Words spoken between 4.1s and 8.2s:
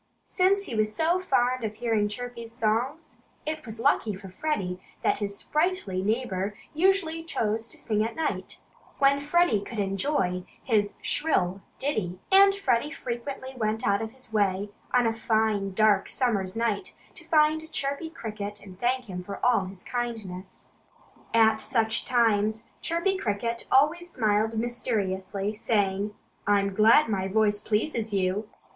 for Freddie that his sprightly neighbor usually chose to sing at